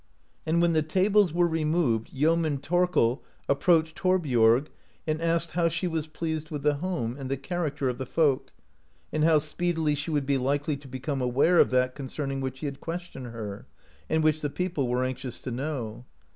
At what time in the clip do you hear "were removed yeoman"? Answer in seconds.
1.31-2.57